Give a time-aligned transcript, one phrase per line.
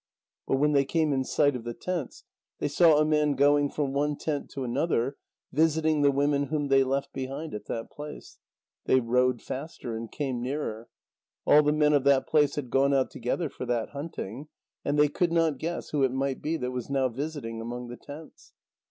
[0.47, 2.23] But when they came in sight of the tents,
[2.57, 5.15] they saw a man going from one tent to another,
[5.51, 8.39] visiting the women whom they left behind at that place.
[8.85, 10.89] They rowed faster, and came nearer.
[11.45, 14.47] All the men of that place had gone out together for that hunting,
[14.83, 17.97] and they could not guess who it might be that was now visiting among the
[17.97, 18.53] tents.